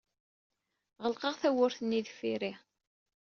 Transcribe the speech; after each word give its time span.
Ɣelqeɣ 1.03 1.33
tawwurt-nni 1.41 1.99
deffir-i. 2.05 2.51